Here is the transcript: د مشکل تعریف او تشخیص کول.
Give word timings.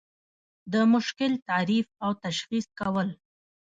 د 0.73 0.73
مشکل 0.93 1.31
تعریف 1.49 1.87
او 2.03 2.11
تشخیص 2.25 2.67
کول. 2.79 3.09